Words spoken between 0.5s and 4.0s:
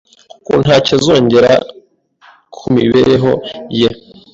ntacyo azongera ku miibereho ye